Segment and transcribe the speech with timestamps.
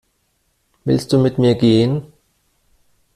[0.83, 2.07] Willst du mit mir gehen?